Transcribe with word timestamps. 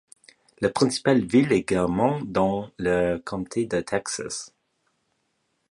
La 0.61 0.69
principale 0.71 1.23
ville 1.23 1.51
est 1.51 1.61
Guymon, 1.61 2.23
dans 2.25 2.71
le 2.79 3.19
comté 3.23 3.67
de 3.67 3.81
Texas. 3.81 4.51